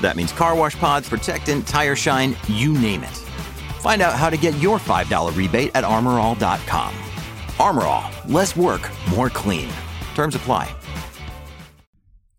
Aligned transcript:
That 0.00 0.16
means 0.16 0.32
car 0.32 0.56
wash 0.56 0.76
pods, 0.78 1.08
protectant, 1.08 1.66
tire 1.66 1.96
shine, 1.96 2.36
you 2.48 2.72
name 2.72 3.02
it. 3.02 3.16
Find 3.80 4.02
out 4.02 4.14
how 4.14 4.30
to 4.30 4.36
get 4.36 4.54
your 4.58 4.78
$5 4.78 5.36
rebate 5.36 5.70
at 5.74 5.84
armorall.com. 5.84 6.94
Armorall, 7.58 8.10
less 8.26 8.56
work, 8.56 8.90
more 9.14 9.30
clean. 9.30 9.68
Terms 10.14 10.34
apply. 10.34 10.66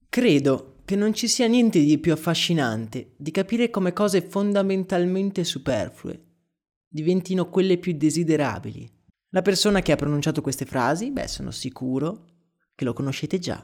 Credo 0.09 0.76
che 0.85 0.95
non 0.95 1.13
ci 1.13 1.27
sia 1.27 1.48
niente 1.48 1.80
di 1.80 1.98
più 1.98 2.12
affascinante 2.12 3.13
di 3.18 3.32
capire 3.32 3.70
come 3.70 3.93
cose 3.93 4.21
fondamentalmente 4.21 5.43
superflue 5.43 6.26
diventino 6.93 7.48
quelle 7.48 7.77
più 7.77 7.93
desiderabili. 7.93 8.90
La 9.30 9.41
persona 9.41 9.82
che 9.82 9.93
ha 9.93 9.96
pronunciato 9.96 10.41
queste 10.41 10.66
frasi, 10.66 11.12
beh, 11.12 11.27
sono 11.27 11.52
sicuro 11.52 12.26
che 12.76 12.84
lo 12.84 12.91
conoscete 12.91 13.40
già. 13.40 13.63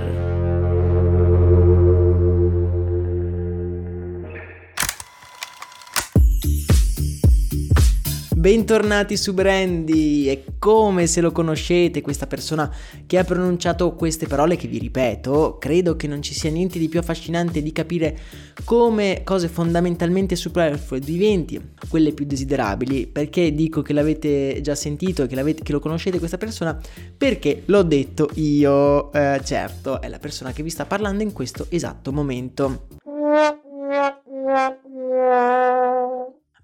Bentornati 8.41 9.17
su 9.17 9.35
Brandy, 9.35 10.25
è 10.25 10.41
come 10.57 11.05
se 11.05 11.21
lo 11.21 11.31
conoscete 11.31 12.01
questa 12.01 12.25
persona 12.25 12.73
che 13.05 13.19
ha 13.19 13.23
pronunciato 13.23 13.93
queste 13.93 14.25
parole 14.25 14.55
che 14.55 14.67
vi 14.67 14.79
ripeto, 14.79 15.59
credo 15.59 15.95
che 15.95 16.07
non 16.07 16.23
ci 16.23 16.33
sia 16.33 16.49
niente 16.49 16.79
di 16.79 16.89
più 16.89 16.97
affascinante 16.97 17.61
di 17.61 17.71
capire 17.71 18.17
come 18.63 19.21
cose 19.23 19.47
fondamentalmente 19.47 20.35
superflue 20.35 20.99
diventi 20.99 21.61
quelle 21.87 22.13
più 22.13 22.25
desiderabili, 22.25 23.05
perché 23.05 23.53
dico 23.53 23.83
che 23.83 23.93
l'avete 23.93 24.59
già 24.61 24.73
sentito 24.73 25.21
e 25.21 25.27
che, 25.27 25.53
che, 25.61 25.71
lo 25.71 25.79
conoscete 25.79 26.17
questa 26.17 26.39
persona, 26.39 26.75
perché 27.15 27.61
l'ho 27.65 27.83
detto 27.83 28.27
io, 28.33 29.13
eh, 29.13 29.39
certo, 29.43 30.01
è 30.01 30.07
la 30.07 30.17
persona 30.17 30.51
che 30.51 30.63
vi 30.63 30.71
sta 30.71 30.85
parlando 30.85 31.21
in 31.21 31.31
questo 31.31 31.67
esatto 31.69 32.11
momento. 32.11 32.87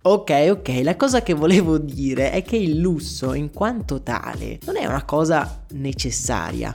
Ok, 0.10 0.48
ok, 0.52 0.80
la 0.84 0.96
cosa 0.96 1.22
che 1.22 1.34
volevo 1.34 1.78
dire 1.78 2.32
è 2.32 2.42
che 2.42 2.56
il 2.56 2.78
lusso 2.78 3.34
in 3.34 3.52
quanto 3.52 4.02
tale 4.02 4.58
non 4.66 4.78
è 4.78 4.86
una 4.86 5.04
cosa 5.04 5.66
necessaria. 5.72 6.74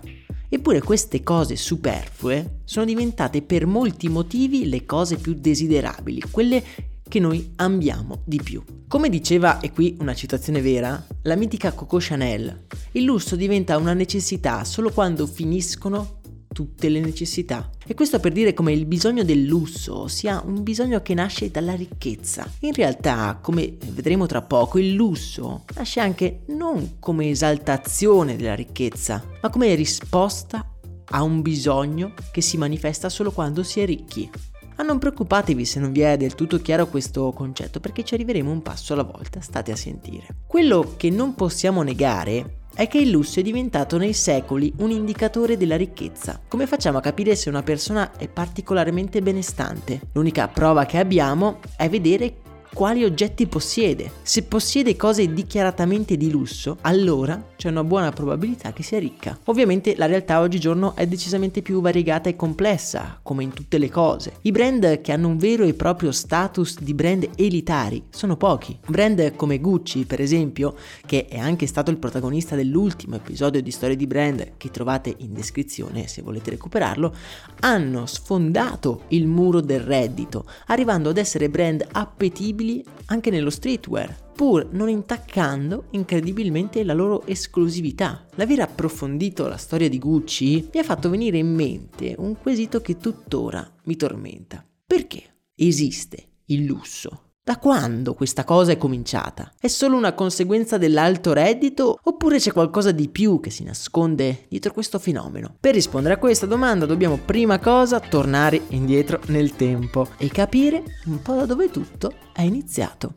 Eppure 0.51 0.83
queste 0.83 1.23
cose 1.23 1.57
superflue 1.57 2.59
sono 2.65 2.85
diventate 2.85 3.41
per 3.41 3.65
molti 3.65 4.11
motivi 4.11 4.69
le 4.69 4.85
cose 4.85 5.17
più 5.17 5.33
desiderabili, 5.33 6.25
quelle 6.31 6.63
che 7.09 7.21
noi 7.21 7.53
amiamo 7.57 8.21
di 8.27 8.39
più. 8.45 8.63
Come 8.87 9.09
diceva, 9.09 9.61
e 9.61 9.73
qui 9.73 9.97
una 10.01 10.13
citazione 10.13 10.61
vera, 10.61 11.03
la 11.23 11.35
mitica 11.35 11.73
Coco 11.73 11.97
Chanel, 11.99 12.67
il 12.93 13.05
lusso 13.05 13.35
diventa 13.35 13.79
una 13.79 13.95
necessità 13.95 14.63
solo 14.65 14.91
quando 14.91 15.27
finiscono 15.27 16.21
tutte 16.53 16.89
le 16.89 17.01
necessità. 17.01 17.71
E 17.87 17.95
questo 17.95 18.21
per 18.21 18.33
dire 18.33 18.55
come 18.55 18.73
il 18.73 18.87
bisogno 18.87 19.25
del 19.25 19.45
lusso 19.45 20.07
sia 20.09 20.43
un 20.45 20.63
bisogno 20.63 21.01
che 21.03 21.15
nasce 21.15 21.51
dalla 21.51 21.75
ricchezza. 21.75 22.49
In 22.61 22.73
realtà, 22.73 23.39
come 23.41 23.77
vedremo 23.89 24.27
tra 24.27 24.43
poco, 24.43 24.79
il 24.79 24.93
lusso 24.93 25.65
nasce 25.75 26.01
anche 26.01 26.43
non 26.49 26.97
come 26.99 27.31
esaltazione 27.31 28.37
della 28.37 28.55
ricchezza, 28.55 29.23
ma 29.41 29.51
come 29.51 29.75
risposta 29.75 30.67
a 31.15 31.23
un 31.23 31.43
bisogno 31.43 32.15
che 32.31 32.41
si 32.41 32.57
manifesta 32.57 33.09
solo 33.09 33.33
quando 33.33 33.63
si 33.63 33.81
è 33.81 33.85
ricchi. 33.85 34.31
Ma 34.77 34.85
non 34.85 34.99
preoccupatevi 34.99 35.65
se 35.65 35.81
non 35.81 35.93
vi 35.93 36.01
è 36.01 36.17
del 36.17 36.35
tutto 36.35 36.59
chiaro 36.59 36.87
questo 36.89 37.33
concetto, 37.33 37.81
perché 37.81 38.05
ci 38.05 38.15
arriveremo 38.15 38.51
un 38.51 38.63
passo 38.63 38.93
alla 38.93 39.03
volta, 39.03 39.41
state 39.41 39.73
a 39.73 39.77
sentire. 39.77 40.27
Quello 40.47 40.95
che 40.97 41.11
non 41.11 41.35
possiamo 41.35 41.83
negare 41.83 42.61
è 42.75 42.89
che 42.89 42.99
il 42.99 43.11
lusso 43.11 43.41
è 43.41 43.43
diventato 43.43 43.99
nei 43.99 44.15
secoli 44.15 44.73
un 44.79 44.91
indicatore 44.91 45.57
della 45.57 45.77
ricchezza. 45.77 46.41
Come 46.49 46.67
facciamo 46.67 46.99
a 46.99 47.03
capire 47.03 47.37
se 47.37 47.49
una 47.49 47.63
persona 47.63 48.17
è 48.17 48.29
particolarmente 48.29 49.21
benestante? 49.21 50.01
L'unica 50.13 50.49
prova 50.49 50.87
che 50.87 50.99
abbiamo 50.99 51.61
è 51.77 51.89
vedere 51.89 52.42
quali 52.75 53.05
oggetti 53.05 53.47
possiede. 53.47 54.11
Se 54.23 54.45
possiede 54.45 54.97
cose 54.97 55.33
dichiaratamente 55.33 56.17
di 56.17 56.31
lusso, 56.31 56.79
allora 56.81 57.51
c'è 57.57 57.69
una 57.69 57.85
buona 57.85 58.11
probabilità 58.11 58.73
che 58.73 58.83
sia 58.83 58.99
ricca. 58.99 59.39
Ovviamente 59.45 59.95
la 59.97 60.07
realtà 60.07 60.41
oggigiorno 60.41 60.97
è 60.97 61.07
decisamente 61.07 61.61
più 61.61 61.81
variegata 61.81 62.31
e 62.31 62.37
complessa, 62.37 63.19
come 63.23 63.43
in 63.43 63.53
tutte 63.53 63.77
le 63.77 63.91
cose. 63.91 64.37
I 64.43 64.53
brand 64.53 65.01
che 65.03 65.13
hanno 65.13 65.29
un 65.29 65.37
vero 65.37 65.65
e 65.65 65.75
proprio 65.75 66.13
status 66.13 66.81
di 66.81 66.95
brand 66.95 67.29
elitari 67.37 68.05
sono 68.09 68.37
pochi. 68.37 68.79
Brand 68.87 69.37
come 69.37 69.61
Gucci, 69.61 70.07
per 70.07 70.21
esempio, 70.21 70.75
che 71.05 71.27
è 71.27 71.39
anche 71.39 71.67
stato 71.67 71.91
il 71.91 71.99
protagonista 71.99 72.57
dell'ultimo 72.57 73.17
episodio 73.17 73.61
di 73.61 73.71
Storie 73.71 73.97
di 73.97 74.07
Brand 74.07 74.53
che 74.57 74.71
trovate 74.71 75.15
in 75.19 75.35
descrizione 75.35 76.09
se 76.09 76.23
volete 76.23 76.51
recuperarlo, 76.51 77.15
hanno 77.61 78.07
sfondato 78.07 79.03
il 79.09 79.27
muro 79.27 79.61
del 79.61 79.81
reddito, 79.81 80.47
arrivando 80.67 81.11
ad 81.11 81.19
essere 81.19 81.51
brand 81.51 81.87
appetibili 81.93 82.62
disponibili 82.63 82.85
anche 83.07 83.31
nello 83.31 83.51
streetwear, 83.51 84.33
pur 84.33 84.69
non 84.71 84.89
intaccando 84.89 85.87
incredibilmente 85.91 86.85
la 86.85 86.95
loro 86.95 87.27
esclusività. 87.27 88.25
L'aver 88.37 88.61
approfondito 88.61 89.49
la 89.49 89.57
storia 89.57 89.89
di 89.89 89.99
Gucci 89.99 90.71
mi 90.73 90.81
ha 90.81 90.85
fatto 90.85 91.11
venire 91.11 91.39
in 91.39 91.53
mente 91.53 92.15
un 92.17 92.39
quesito 92.39 92.81
che 92.81 92.97
tuttora 92.97 93.69
mi 93.85 93.97
tormenta. 93.97 94.65
Perché 94.87 95.23
esiste 95.55 96.29
il 96.47 96.65
lusso? 96.65 97.32
Da 97.45 97.59
quando 97.59 98.15
questa 98.15 98.45
cosa 98.45 98.71
è 98.71 98.77
cominciata? 98.77 99.51
È 99.59 99.67
solo 99.67 99.97
una 99.97 100.13
conseguenza 100.13 100.79
dell'alto 100.79 101.33
reddito 101.33 101.99
oppure 102.01 102.39
c'è 102.39 102.53
qualcosa 102.53 102.93
di 102.93 103.09
più 103.09 103.41
che 103.41 103.51
si 103.51 103.65
nasconde 103.65 104.45
dietro 104.49 104.73
questo 104.73 105.01
fenomeno? 105.01 105.57
Per 105.59 105.75
rispondere 105.75 106.15
a 106.15 106.19
questa 106.19 106.47
domanda 106.47 106.87
dobbiamo 106.87 107.17
prima 107.17 107.59
cosa 107.59 107.99
tornare 107.99 108.63
indietro 108.69 109.19
nel 109.27 109.57
tempo 109.57 110.07
e 110.19 110.29
capire 110.29 110.85
un 111.07 111.21
po' 111.21 111.35
da 111.35 111.45
dove 111.45 111.69
tutto 111.69 112.13
è 112.33 112.43
iniziato. 112.43 113.15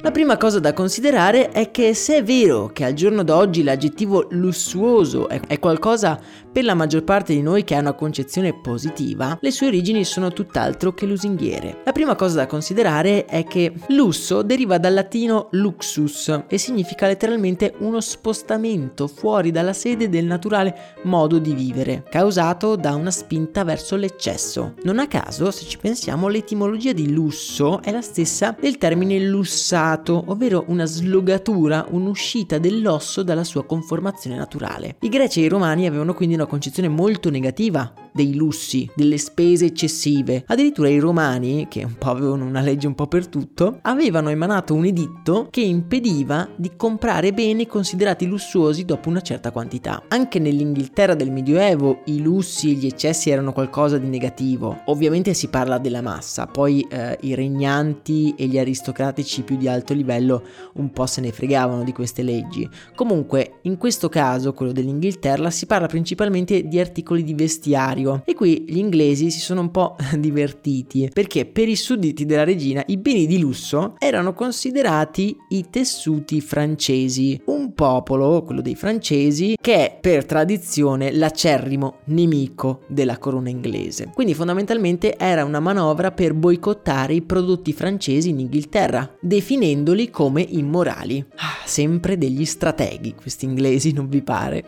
La 0.00 0.12
prima 0.12 0.38
cosa 0.38 0.60
da 0.60 0.72
considerare 0.72 1.50
è 1.50 1.70
che 1.70 1.92
se 1.92 2.18
è 2.18 2.22
vero 2.22 2.68
che 2.68 2.84
al 2.84 2.94
giorno 2.94 3.24
d'oggi 3.24 3.62
l'aggettivo 3.62 4.28
lussuoso 4.30 5.28
è 5.28 5.58
qualcosa 5.58 6.18
per 6.56 6.64
la 6.64 6.72
maggior 6.72 7.04
parte 7.04 7.34
di 7.34 7.42
noi 7.42 7.64
che 7.64 7.74
ha 7.74 7.80
una 7.80 7.92
concezione 7.92 8.54
positiva, 8.54 9.36
le 9.42 9.50
sue 9.50 9.66
origini 9.66 10.04
sono 10.04 10.32
tutt'altro 10.32 10.94
che 10.94 11.04
lusinghiere. 11.04 11.82
La 11.84 11.92
prima 11.92 12.14
cosa 12.14 12.36
da 12.36 12.46
considerare 12.46 13.26
è 13.26 13.44
che 13.44 13.74
lusso 13.88 14.40
deriva 14.40 14.78
dal 14.78 14.94
latino 14.94 15.48
luxus 15.50 16.44
e 16.48 16.56
significa 16.56 17.06
letteralmente 17.06 17.74
uno 17.80 18.00
spostamento 18.00 19.06
fuori 19.06 19.50
dalla 19.50 19.74
sede 19.74 20.08
del 20.08 20.24
naturale 20.24 20.94
modo 21.02 21.38
di 21.38 21.52
vivere, 21.52 22.04
causato 22.08 22.74
da 22.74 22.94
una 22.94 23.10
spinta 23.10 23.62
verso 23.62 23.96
l'eccesso. 23.96 24.76
Non 24.84 24.98
a 24.98 25.08
caso, 25.08 25.50
se 25.50 25.66
ci 25.66 25.76
pensiamo, 25.76 26.26
l'etimologia 26.28 26.94
di 26.94 27.12
lusso 27.12 27.82
è 27.82 27.92
la 27.92 28.00
stessa 28.00 28.56
del 28.58 28.78
termine 28.78 29.20
lussato, 29.20 30.24
ovvero 30.28 30.64
una 30.68 30.86
slogatura, 30.86 31.84
un'uscita 31.90 32.56
dell'osso 32.56 33.22
dalla 33.22 33.44
sua 33.44 33.66
conformazione 33.66 34.36
naturale. 34.36 34.96
I 35.00 35.10
greci 35.10 35.42
e 35.42 35.44
i 35.44 35.48
romani 35.48 35.86
avevano 35.86 36.14
quindi 36.14 36.34
una 36.34 36.44
concezione 36.46 36.88
molto 36.88 37.30
negativa 37.30 37.92
dei 38.16 38.34
lussi, 38.34 38.90
delle 38.96 39.18
spese 39.18 39.66
eccessive. 39.66 40.44
Addirittura 40.46 40.88
i 40.88 40.98
romani, 40.98 41.66
che 41.68 41.84
un 41.84 41.96
po' 41.98 42.10
avevano 42.10 42.46
una 42.46 42.62
legge 42.62 42.86
un 42.86 42.94
po' 42.94 43.06
per 43.06 43.28
tutto, 43.28 43.78
avevano 43.82 44.30
emanato 44.30 44.72
un 44.72 44.86
editto 44.86 45.48
che 45.50 45.60
impediva 45.60 46.48
di 46.56 46.72
comprare 46.76 47.34
beni 47.34 47.66
considerati 47.66 48.26
lussuosi 48.26 48.86
dopo 48.86 49.10
una 49.10 49.20
certa 49.20 49.50
quantità. 49.50 50.04
Anche 50.08 50.38
nell'Inghilterra 50.38 51.14
del 51.14 51.30
Medioevo 51.30 52.00
i 52.06 52.22
lussi 52.22 52.70
e 52.70 52.74
gli 52.74 52.86
eccessi 52.86 53.28
erano 53.28 53.52
qualcosa 53.52 53.98
di 53.98 54.08
negativo. 54.08 54.80
Ovviamente 54.86 55.34
si 55.34 55.48
parla 55.48 55.76
della 55.76 56.00
massa, 56.00 56.46
poi 56.46 56.86
eh, 56.88 57.18
i 57.20 57.34
regnanti 57.34 58.34
e 58.36 58.46
gli 58.46 58.58
aristocratici 58.58 59.42
più 59.42 59.58
di 59.58 59.68
alto 59.68 59.92
livello 59.92 60.42
un 60.74 60.90
po' 60.90 61.04
se 61.04 61.20
ne 61.20 61.32
fregavano 61.32 61.84
di 61.84 61.92
queste 61.92 62.22
leggi. 62.22 62.66
Comunque, 62.94 63.58
in 63.62 63.76
questo 63.76 64.08
caso, 64.08 64.54
quello 64.54 64.72
dell'Inghilterra, 64.72 65.50
si 65.50 65.66
parla 65.66 65.86
principalmente 65.86 66.35
di 66.44 66.78
articoli 66.78 67.22
di 67.22 67.34
vestiario. 67.34 68.22
E 68.24 68.34
qui 68.34 68.64
gli 68.68 68.78
inglesi 68.78 69.30
si 69.30 69.40
sono 69.40 69.60
un 69.60 69.70
po' 69.70 69.96
divertiti 70.18 71.08
perché 71.12 71.46
per 71.46 71.68
i 71.68 71.76
sudditi 71.76 72.26
della 72.26 72.44
regina 72.44 72.82
i 72.86 72.96
beni 72.96 73.26
di 73.26 73.38
lusso 73.38 73.94
erano 73.98 74.32
considerati 74.34 75.36
i 75.50 75.66
tessuti 75.70 76.40
francesi, 76.40 77.40
un 77.46 77.72
popolo, 77.74 78.42
quello 78.42 78.60
dei 78.60 78.74
francesi, 78.74 79.56
che 79.60 79.74
è 79.74 79.98
per 80.00 80.24
tradizione 80.24 81.12
l'acerrimo 81.12 81.98
nemico 82.06 82.82
della 82.88 83.18
corona 83.18 83.48
inglese. 83.48 84.10
Quindi 84.14 84.34
fondamentalmente 84.34 85.16
era 85.16 85.44
una 85.44 85.60
manovra 85.60 86.12
per 86.12 86.34
boicottare 86.34 87.14
i 87.14 87.22
prodotti 87.22 87.72
francesi 87.72 88.30
in 88.30 88.40
Inghilterra, 88.40 89.16
definendoli 89.20 90.10
come 90.10 90.42
immorali. 90.42 91.24
Ah, 91.36 91.64
sempre 91.64 92.18
degli 92.18 92.44
strateghi 92.44 93.14
questi 93.14 93.44
inglesi, 93.44 93.92
non 93.92 94.08
vi 94.08 94.22
pare? 94.22 94.64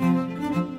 Música 0.00 0.69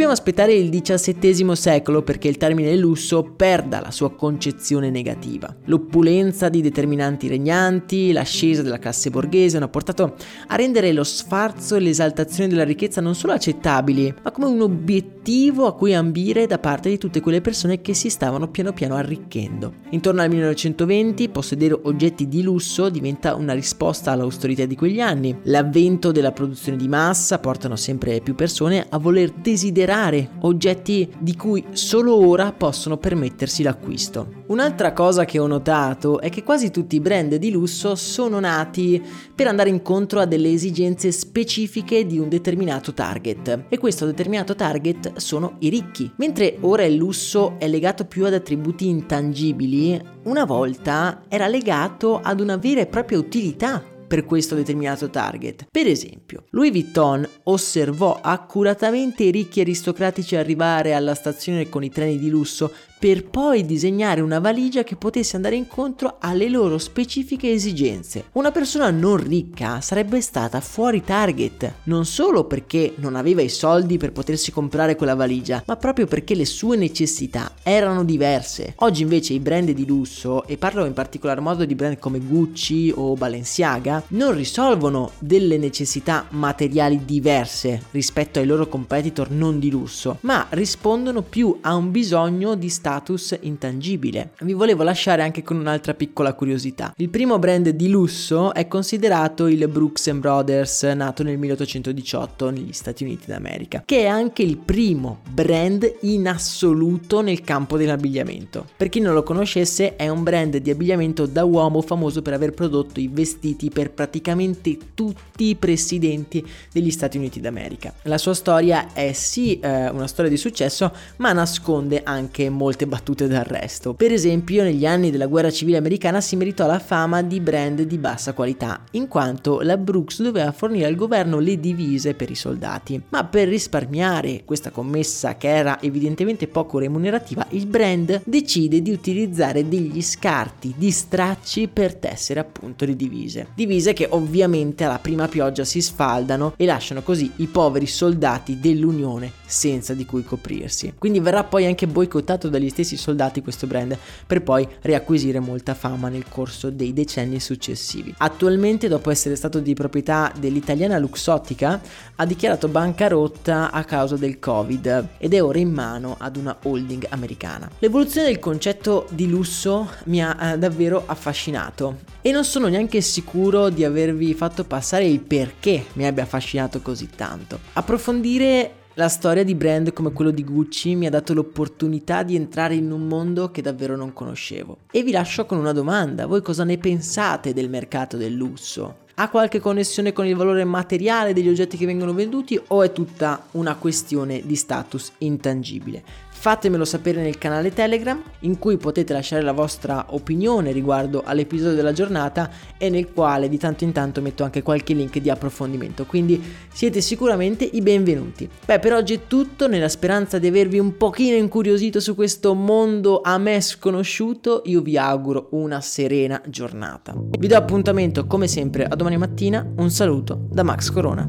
Dobbiamo 0.00 0.18
aspettare 0.18 0.54
il 0.54 0.70
XVII 0.70 1.54
secolo 1.54 2.00
perché 2.02 2.28
il 2.28 2.38
termine 2.38 2.74
lusso 2.74 3.22
perda 3.22 3.82
la 3.82 3.90
sua 3.90 4.10
concezione 4.10 4.88
negativa. 4.88 5.54
L'oppulenza 5.66 6.48
di 6.48 6.62
determinanti 6.62 7.28
regnanti, 7.28 8.10
l'ascesa 8.10 8.62
della 8.62 8.78
classe 8.78 9.10
borghese 9.10 9.58
hanno 9.58 9.68
portato 9.68 10.14
a 10.46 10.56
rendere 10.56 10.94
lo 10.94 11.04
sfarzo 11.04 11.76
e 11.76 11.80
l'esaltazione 11.80 12.48
della 12.48 12.64
ricchezza 12.64 13.02
non 13.02 13.14
solo 13.14 13.34
accettabili, 13.34 14.14
ma 14.22 14.30
come 14.30 14.46
un 14.46 14.62
obiettivo 14.62 15.66
a 15.66 15.74
cui 15.74 15.92
ambire 15.92 16.46
da 16.46 16.58
parte 16.58 16.88
di 16.88 16.96
tutte 16.96 17.20
quelle 17.20 17.42
persone 17.42 17.82
che 17.82 17.92
si 17.92 18.08
stavano 18.08 18.48
piano 18.48 18.72
piano 18.72 18.94
arricchendo. 18.94 19.74
Intorno 19.90 20.22
al 20.22 20.30
1920 20.30 21.28
possedere 21.28 21.78
oggetti 21.82 22.26
di 22.26 22.42
lusso 22.42 22.88
diventa 22.88 23.34
una 23.34 23.52
risposta 23.52 24.12
all'austerità 24.12 24.64
di 24.64 24.76
quegli 24.76 25.00
anni. 25.00 25.36
L'avvento 25.42 26.10
della 26.10 26.32
produzione 26.32 26.78
di 26.78 26.88
massa 26.88 27.38
portano 27.38 27.76
sempre 27.76 28.22
più 28.22 28.34
persone 28.34 28.86
a 28.88 28.96
voler 28.96 29.30
desiderare 29.32 29.88
rare, 29.90 30.30
oggetti 30.42 31.12
di 31.18 31.34
cui 31.34 31.64
solo 31.72 32.14
ora 32.14 32.52
possono 32.52 32.96
permettersi 32.96 33.64
l'acquisto. 33.64 34.44
Un'altra 34.46 34.92
cosa 34.92 35.24
che 35.24 35.38
ho 35.38 35.46
notato 35.46 36.20
è 36.20 36.30
che 36.30 36.44
quasi 36.44 36.70
tutti 36.70 36.96
i 36.96 37.00
brand 37.00 37.34
di 37.34 37.50
lusso 37.50 37.96
sono 37.96 38.38
nati 38.38 39.02
per 39.34 39.48
andare 39.48 39.68
incontro 39.68 40.20
a 40.20 40.26
delle 40.26 40.52
esigenze 40.52 41.10
specifiche 41.10 42.06
di 42.06 42.18
un 42.18 42.28
determinato 42.28 42.92
target 42.94 43.64
e 43.68 43.78
questo 43.78 44.06
determinato 44.06 44.54
target 44.54 45.16
sono 45.16 45.56
i 45.58 45.68
ricchi. 45.68 46.10
Mentre 46.16 46.56
ora 46.60 46.84
il 46.84 46.94
lusso 46.94 47.56
è 47.58 47.66
legato 47.66 48.04
più 48.04 48.24
ad 48.26 48.34
attributi 48.34 48.88
intangibili, 48.88 50.00
una 50.22 50.44
volta 50.44 51.22
era 51.28 51.48
legato 51.48 52.20
ad 52.22 52.40
una 52.40 52.56
vera 52.56 52.80
e 52.80 52.86
propria 52.86 53.18
utilità 53.18 53.89
per 54.10 54.24
questo 54.24 54.56
determinato 54.56 55.08
target. 55.08 55.66
Per 55.70 55.86
esempio, 55.86 56.46
Louis 56.50 56.72
Vuitton 56.72 57.24
osservò 57.44 58.18
accuratamente 58.20 59.22
i 59.22 59.30
ricchi 59.30 59.60
aristocratici 59.60 60.34
arrivare 60.34 60.94
alla 60.94 61.14
stazione 61.14 61.68
con 61.68 61.84
i 61.84 61.90
treni 61.90 62.18
di 62.18 62.28
lusso 62.28 62.72
per 63.00 63.24
poi 63.24 63.64
disegnare 63.64 64.20
una 64.20 64.40
valigia 64.40 64.84
che 64.84 64.94
potesse 64.94 65.34
andare 65.34 65.56
incontro 65.56 66.16
alle 66.20 66.50
loro 66.50 66.76
specifiche 66.76 67.50
esigenze. 67.50 68.24
Una 68.32 68.50
persona 68.50 68.90
non 68.90 69.16
ricca 69.16 69.80
sarebbe 69.80 70.20
stata 70.20 70.60
fuori 70.60 71.02
target, 71.02 71.76
non 71.84 72.04
solo 72.04 72.44
perché 72.44 72.92
non 72.96 73.16
aveva 73.16 73.40
i 73.40 73.48
soldi 73.48 73.96
per 73.96 74.12
potersi 74.12 74.52
comprare 74.52 74.96
quella 74.96 75.14
valigia, 75.14 75.62
ma 75.64 75.76
proprio 75.76 76.06
perché 76.06 76.34
le 76.34 76.44
sue 76.44 76.76
necessità 76.76 77.52
erano 77.62 78.04
diverse. 78.04 78.74
Oggi 78.76 79.00
invece 79.00 79.32
i 79.32 79.40
brand 79.40 79.70
di 79.70 79.86
lusso, 79.86 80.44
e 80.44 80.58
parlo 80.58 80.84
in 80.84 80.92
particolar 80.92 81.40
modo 81.40 81.64
di 81.64 81.74
brand 81.74 81.98
come 81.98 82.18
Gucci 82.18 82.92
o 82.94 83.14
Balenciaga, 83.14 84.04
non 84.08 84.34
risolvono 84.34 85.12
delle 85.20 85.56
necessità 85.56 86.26
materiali 86.32 87.06
diverse 87.06 87.84
rispetto 87.92 88.40
ai 88.40 88.46
loro 88.46 88.68
competitor 88.68 89.30
non 89.30 89.58
di 89.58 89.70
lusso, 89.70 90.18
ma 90.20 90.46
rispondono 90.50 91.22
più 91.22 91.56
a 91.62 91.74
un 91.74 91.90
bisogno 91.90 92.56
di 92.56 92.68
stare 92.68 92.88
status 92.90 93.38
intangibile. 93.42 94.32
Vi 94.40 94.52
volevo 94.52 94.82
lasciare 94.82 95.22
anche 95.22 95.44
con 95.44 95.56
un'altra 95.56 95.94
piccola 95.94 96.34
curiosità. 96.34 96.92
Il 96.96 97.08
primo 97.08 97.38
brand 97.38 97.68
di 97.68 97.88
lusso 97.88 98.52
è 98.52 98.66
considerato 98.66 99.46
il 99.46 99.68
Brooks 99.68 100.10
Brothers, 100.14 100.82
nato 100.82 101.22
nel 101.22 101.38
1818 101.38 102.50
negli 102.50 102.72
Stati 102.72 103.04
Uniti 103.04 103.26
d'America, 103.26 103.82
che 103.86 104.00
è 104.00 104.06
anche 104.06 104.42
il 104.42 104.56
primo 104.56 105.20
brand 105.30 105.98
in 106.00 106.26
assoluto 106.26 107.20
nel 107.20 107.42
campo 107.42 107.76
dell'abbigliamento. 107.76 108.66
Per 108.76 108.88
chi 108.88 108.98
non 108.98 109.14
lo 109.14 109.22
conoscesse, 109.22 109.94
è 109.94 110.08
un 110.08 110.24
brand 110.24 110.56
di 110.56 110.70
abbigliamento 110.70 111.26
da 111.26 111.44
uomo 111.44 111.82
famoso 111.82 112.22
per 112.22 112.32
aver 112.32 112.52
prodotto 112.52 112.98
i 112.98 113.08
vestiti 113.08 113.70
per 113.70 113.92
praticamente 113.92 114.76
tutti 114.94 115.44
i 115.44 115.54
presidenti 115.54 116.44
degli 116.72 116.90
Stati 116.90 117.18
Uniti 117.18 117.40
d'America. 117.40 117.94
La 118.02 118.18
sua 118.18 118.34
storia 118.34 118.92
è 118.92 119.12
sì 119.12 119.60
eh, 119.60 119.88
una 119.90 120.08
storia 120.08 120.30
di 120.30 120.36
successo, 120.36 120.92
ma 121.18 121.32
nasconde 121.32 122.02
anche 122.02 122.50
molte 122.50 122.78
molte 122.80 122.86
battute 122.86 123.28
d'arresto. 123.28 123.94
Per 123.94 124.12
esempio, 124.12 124.62
negli 124.62 124.86
anni 124.86 125.10
della 125.10 125.26
guerra 125.26 125.50
civile 125.50 125.76
americana 125.76 126.20
si 126.20 126.36
meritò 126.36 126.66
la 126.66 126.78
fama 126.78 127.22
di 127.22 127.40
brand 127.40 127.82
di 127.82 127.98
bassa 127.98 128.32
qualità, 128.32 128.84
in 128.92 129.08
quanto 129.08 129.60
la 129.60 129.76
Brooks 129.76 130.22
doveva 130.22 130.52
fornire 130.52 130.86
al 130.86 130.94
governo 130.94 131.38
le 131.38 131.58
divise 131.58 132.14
per 132.14 132.30
i 132.30 132.34
soldati. 132.34 133.00
Ma 133.08 133.24
per 133.24 133.48
risparmiare 133.48 134.42
questa 134.44 134.70
commessa 134.70 135.36
che 135.36 135.48
era 135.48 135.80
evidentemente 135.80 136.46
poco 136.46 136.78
remunerativa, 136.78 137.46
il 137.50 137.66
brand 137.66 138.22
decide 138.24 138.80
di 138.82 138.90
utilizzare 138.90 139.68
degli 139.68 140.00
scarti 140.00 140.74
di 140.76 140.90
stracci 140.90 141.68
per 141.68 141.94
tessere 141.94 142.40
appunto 142.40 142.84
le 142.84 142.96
divise. 142.96 143.48
Divise 143.54 143.92
che 143.92 144.06
ovviamente 144.10 144.84
alla 144.84 144.98
prima 144.98 145.28
pioggia 145.28 145.64
si 145.64 145.80
sfaldano 145.80 146.54
e 146.56 146.64
lasciano 146.64 147.02
così 147.02 147.30
i 147.36 147.46
poveri 147.46 147.86
soldati 147.86 148.58
dell'Unione 148.60 149.32
senza 149.50 149.94
di 149.94 150.06
cui 150.06 150.22
coprirsi. 150.24 150.94
Quindi 150.96 151.18
verrà 151.18 151.42
poi 151.42 151.66
anche 151.66 151.86
boicottato 151.86 152.48
dagli 152.48 152.69
stessi 152.70 152.96
soldati 152.96 153.42
questo 153.42 153.66
brand 153.66 153.96
per 154.26 154.42
poi 154.42 154.66
riacquisire 154.82 155.40
molta 155.40 155.74
fama 155.74 156.08
nel 156.08 156.24
corso 156.28 156.70
dei 156.70 156.92
decenni 156.92 157.40
successivi. 157.40 158.14
Attualmente, 158.18 158.88
dopo 158.88 159.10
essere 159.10 159.36
stato 159.36 159.60
di 159.60 159.74
proprietà 159.74 160.32
dell'italiana 160.38 160.98
Luxottica, 160.98 161.80
ha 162.16 162.26
dichiarato 162.26 162.68
bancarotta 162.68 163.70
a 163.70 163.84
causa 163.84 164.16
del 164.16 164.38
Covid 164.38 165.06
ed 165.18 165.34
è 165.34 165.42
ora 165.42 165.58
in 165.58 165.72
mano 165.72 166.16
ad 166.18 166.36
una 166.36 166.56
holding 166.62 167.06
americana. 167.10 167.70
L'evoluzione 167.78 168.26
del 168.28 168.38
concetto 168.38 169.06
di 169.10 169.28
lusso 169.28 169.88
mi 170.04 170.22
ha 170.22 170.52
eh, 170.52 170.58
davvero 170.58 171.02
affascinato 171.06 171.98
e 172.22 172.32
non 172.32 172.44
sono 172.44 172.68
neanche 172.68 173.00
sicuro 173.00 173.70
di 173.70 173.84
avervi 173.84 174.34
fatto 174.34 174.64
passare 174.64 175.06
il 175.06 175.20
perché 175.20 175.86
mi 175.94 176.06
abbia 176.06 176.24
affascinato 176.24 176.80
così 176.80 177.08
tanto. 177.14 177.58
Approfondire 177.72 178.74
la 178.94 179.08
storia 179.08 179.44
di 179.44 179.54
brand 179.54 179.92
come 179.92 180.12
quello 180.12 180.32
di 180.32 180.42
Gucci 180.42 180.96
mi 180.96 181.06
ha 181.06 181.10
dato 181.10 181.32
l'opportunità 181.32 182.24
di 182.24 182.34
entrare 182.34 182.74
in 182.74 182.90
un 182.90 183.06
mondo 183.06 183.50
che 183.50 183.62
davvero 183.62 183.96
non 183.96 184.12
conoscevo. 184.12 184.78
E 184.90 185.02
vi 185.02 185.12
lascio 185.12 185.46
con 185.46 185.58
una 185.58 185.72
domanda, 185.72 186.26
voi 186.26 186.42
cosa 186.42 186.64
ne 186.64 186.76
pensate 186.76 187.54
del 187.54 187.68
mercato 187.68 188.16
del 188.16 188.34
lusso? 188.34 189.06
Ha 189.14 189.28
qualche 189.28 189.60
connessione 189.60 190.12
con 190.12 190.26
il 190.26 190.34
valore 190.34 190.64
materiale 190.64 191.32
degli 191.32 191.48
oggetti 191.48 191.76
che 191.76 191.86
vengono 191.86 192.14
venduti 192.14 192.60
o 192.68 192.82
è 192.82 192.90
tutta 192.90 193.46
una 193.52 193.76
questione 193.76 194.42
di 194.44 194.56
status 194.56 195.12
intangibile? 195.18 196.02
Fatemelo 196.40 196.86
sapere 196.86 197.20
nel 197.20 197.36
canale 197.36 197.70
Telegram 197.70 198.18
in 198.40 198.58
cui 198.58 198.78
potete 198.78 199.12
lasciare 199.12 199.42
la 199.42 199.52
vostra 199.52 200.06
opinione 200.08 200.72
riguardo 200.72 201.20
all'episodio 201.22 201.74
della 201.74 201.92
giornata 201.92 202.48
e 202.78 202.88
nel 202.88 203.12
quale 203.12 203.46
di 203.50 203.58
tanto 203.58 203.84
in 203.84 203.92
tanto 203.92 204.22
metto 204.22 204.42
anche 204.42 204.62
qualche 204.62 204.94
link 204.94 205.18
di 205.18 205.28
approfondimento, 205.28 206.06
quindi 206.06 206.42
siete 206.72 207.02
sicuramente 207.02 207.64
i 207.64 207.82
benvenuti. 207.82 208.48
Beh, 208.64 208.78
per 208.78 208.94
oggi 208.94 209.12
è 209.12 209.26
tutto, 209.26 209.68
nella 209.68 209.90
speranza 209.90 210.38
di 210.38 210.46
avervi 210.46 210.78
un 210.78 210.96
pochino 210.96 211.36
incuriosito 211.36 212.00
su 212.00 212.14
questo 212.14 212.54
mondo 212.54 213.20
a 213.22 213.36
me 213.36 213.60
sconosciuto, 213.60 214.62
io 214.64 214.80
vi 214.80 214.96
auguro 214.96 215.48
una 215.50 215.82
serena 215.82 216.40
giornata. 216.46 217.12
Vi 217.38 217.46
do 217.48 217.56
appuntamento 217.56 218.26
come 218.26 218.48
sempre 218.48 218.86
a 218.86 218.96
domani 218.96 219.18
mattina, 219.18 219.70
un 219.76 219.90
saluto 219.90 220.46
da 220.48 220.62
Max 220.62 220.90
Corona. 220.90 221.28